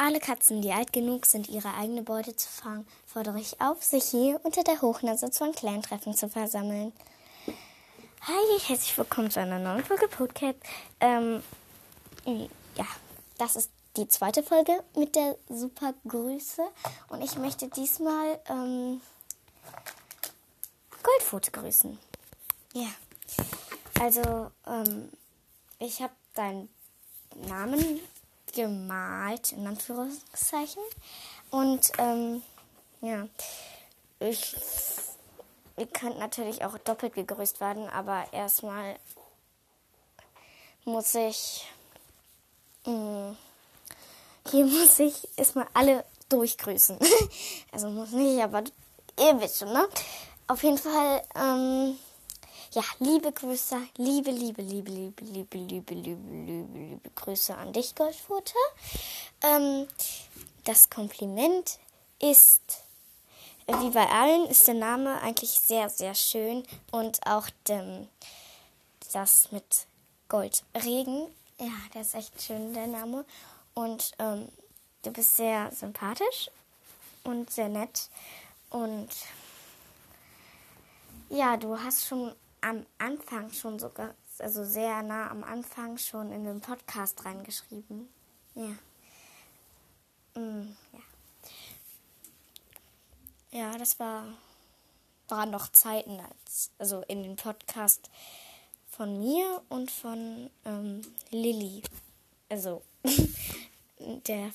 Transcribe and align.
alle 0.00 0.18
Katzen, 0.18 0.62
die 0.62 0.72
alt 0.72 0.94
genug 0.94 1.26
sind, 1.26 1.48
ihre 1.48 1.74
eigene 1.74 2.02
Beute 2.02 2.34
zu 2.34 2.48
fangen, 2.48 2.86
fordere 3.04 3.38
ich 3.38 3.60
auf, 3.60 3.82
sich 3.84 4.04
hier 4.04 4.40
unter 4.44 4.64
der 4.64 4.80
Hochnase 4.80 5.30
zu 5.30 5.44
einem 5.44 5.54
Clan-Treffen 5.54 6.14
zu 6.14 6.30
versammeln. 6.30 6.94
Hi, 8.22 8.60
herzlich 8.66 8.96
willkommen 8.96 9.30
zu 9.30 9.40
einer 9.40 9.58
neuen 9.58 9.84
Folge 9.84 10.08
Podcast. 10.08 10.56
Ähm, 11.00 11.42
ja, 12.76 12.86
das 13.36 13.56
ist 13.56 13.70
die 13.98 14.08
zweite 14.08 14.42
Folge 14.42 14.72
mit 14.96 15.16
der 15.16 15.36
super 15.50 15.92
Grüße 16.08 16.62
und 17.08 17.22
ich 17.22 17.36
möchte 17.36 17.68
diesmal 17.68 18.40
ähm, 18.48 19.02
Goldfote 21.02 21.50
grüßen. 21.50 21.98
Ja, 22.72 22.88
also 24.00 24.50
ähm, 24.66 25.10
ich 25.78 26.00
habe 26.00 26.14
deinen 26.32 26.70
Namen 27.48 28.00
gemalt, 28.52 29.52
in 29.52 29.66
Anführungszeichen. 29.66 30.82
Und 31.50 31.92
ähm, 31.98 32.42
ja, 33.00 33.26
ich, 34.20 34.54
ihr 35.76 35.86
könnt 35.86 36.18
natürlich 36.18 36.64
auch 36.64 36.76
doppelt 36.78 37.14
gegrüßt 37.14 37.60
werden, 37.60 37.88
aber 37.88 38.24
erstmal 38.32 38.96
muss 40.84 41.14
ich, 41.14 41.66
mh, 42.84 42.92
mm, 42.92 43.36
hier 44.50 44.64
muss 44.66 44.98
ich 44.98 45.28
erstmal 45.36 45.66
alle 45.74 46.04
durchgrüßen. 46.28 46.98
also 47.72 47.88
muss 47.88 48.10
nicht, 48.10 48.42
aber 48.42 48.62
ihr 49.18 49.40
wisst 49.40 49.58
schon, 49.58 49.72
ne? 49.72 49.88
Auf 50.46 50.62
jeden 50.62 50.78
Fall, 50.78 51.22
ähm, 51.36 51.96
ja, 52.72 52.82
liebe 53.00 53.32
Grüße, 53.32 53.76
liebe, 53.96 54.30
liebe, 54.30 54.62
liebe, 54.62 54.90
liebe, 54.90 55.24
liebe, 55.24 55.58
liebe, 55.58 55.94
liebe, 55.94 55.94
liebe, 55.94 56.78
liebe 56.78 57.10
Grüße 57.16 57.56
an 57.56 57.72
dich, 57.72 57.94
Goldfutter. 57.96 58.54
Ähm, 59.42 59.88
das 60.64 60.88
Kompliment 60.88 61.80
ist, 62.20 62.84
wie 63.66 63.90
bei 63.90 64.08
allen, 64.08 64.46
ist 64.46 64.68
der 64.68 64.74
Name 64.74 65.20
eigentlich 65.20 65.50
sehr, 65.50 65.88
sehr 65.88 66.14
schön 66.14 66.64
und 66.92 67.26
auch 67.26 67.48
dem, 67.66 68.06
das 69.12 69.50
mit 69.50 69.86
Goldregen, 70.28 71.26
ja, 71.58 71.72
der 71.92 72.02
ist 72.02 72.14
echt 72.14 72.40
schön, 72.40 72.72
der 72.72 72.86
Name. 72.86 73.24
Und 73.74 74.12
ähm, 74.20 74.48
du 75.02 75.10
bist 75.10 75.36
sehr 75.36 75.72
sympathisch 75.72 76.50
und 77.24 77.50
sehr 77.50 77.68
nett 77.68 78.08
und 78.70 79.08
ja, 81.30 81.56
du 81.56 81.78
hast 81.78 82.06
schon 82.06 82.32
am 82.60 82.86
Anfang 82.98 83.52
schon 83.52 83.78
sogar, 83.78 84.14
also 84.38 84.64
sehr 84.64 85.02
nah 85.02 85.30
am 85.30 85.44
Anfang 85.44 85.98
schon 85.98 86.32
in 86.32 86.44
den 86.44 86.60
Podcast 86.60 87.24
reingeschrieben. 87.24 88.08
Ja. 88.54 88.76
Mm, 90.40 90.76
ja. 90.92 91.00
Ja, 93.52 93.76
das 93.78 93.98
war, 93.98 94.26
waren 95.28 95.50
noch 95.50 95.72
Zeiten, 95.72 96.20
als, 96.20 96.70
also 96.78 97.02
in 97.08 97.24
den 97.24 97.36
Podcast 97.36 98.08
von 98.88 99.18
mir 99.18 99.62
und 99.68 99.90
von 99.90 100.50
ähm, 100.64 101.00
Lilly. 101.30 101.82
Also 102.48 102.82
der 103.98 104.52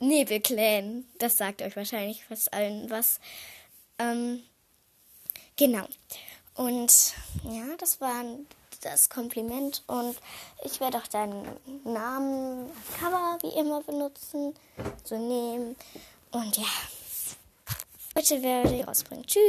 Nebelclan. 0.00 1.04
Das 1.18 1.36
sagt 1.36 1.62
euch 1.62 1.76
wahrscheinlich 1.76 2.24
fast 2.24 2.52
allen 2.52 2.90
was. 2.90 3.20
Ähm, 3.98 4.42
genau. 5.56 5.86
Und 6.54 7.14
ja, 7.44 7.64
das 7.78 8.00
war 8.00 8.24
das 8.82 9.08
Kompliment. 9.08 9.82
Und 9.86 10.16
ich 10.64 10.80
werde 10.80 10.98
auch 10.98 11.06
deinen 11.06 11.46
Namen 11.84 12.70
Cover 12.98 13.38
wie 13.42 13.58
immer 13.58 13.82
benutzen, 13.82 14.54
so 15.04 15.16
nehmen. 15.16 15.76
Und 16.30 16.56
ja, 16.56 16.68
heute 18.16 18.42
werde 18.42 18.74
ich 18.74 18.86
rausbringen. 18.86 19.26
Tschüss. 19.26 19.42